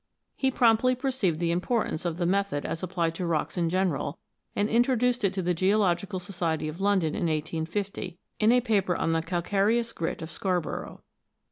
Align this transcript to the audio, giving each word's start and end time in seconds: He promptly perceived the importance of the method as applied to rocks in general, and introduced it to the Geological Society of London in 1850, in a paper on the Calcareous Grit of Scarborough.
He 0.35 0.49
promptly 0.49 0.95
perceived 0.95 1.39
the 1.39 1.51
importance 1.51 2.05
of 2.05 2.17
the 2.17 2.25
method 2.25 2.65
as 2.65 2.81
applied 2.81 3.13
to 3.13 3.25
rocks 3.27 3.55
in 3.55 3.69
general, 3.69 4.17
and 4.55 4.67
introduced 4.67 5.23
it 5.23 5.31
to 5.35 5.43
the 5.43 5.53
Geological 5.53 6.17
Society 6.19 6.67
of 6.67 6.81
London 6.81 7.13
in 7.13 7.27
1850, 7.27 8.17
in 8.39 8.51
a 8.51 8.61
paper 8.61 8.95
on 8.95 9.11
the 9.13 9.21
Calcareous 9.21 9.93
Grit 9.93 10.23
of 10.23 10.31
Scarborough. 10.31 11.03